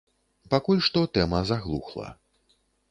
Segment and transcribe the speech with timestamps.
[0.53, 2.07] Пакуль што тэма заглухла.